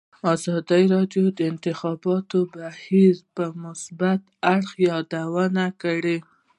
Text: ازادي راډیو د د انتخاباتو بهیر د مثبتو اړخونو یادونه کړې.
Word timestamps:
ازادي 0.33 0.83
راډیو 0.95 1.25
د 1.31 1.35
د 1.37 1.39
انتخاباتو 1.51 2.39
بهیر 2.55 3.15
د 3.37 3.39
مثبتو 3.63 4.31
اړخونو 4.53 4.85
یادونه 4.89 5.65
کړې. 5.81 6.17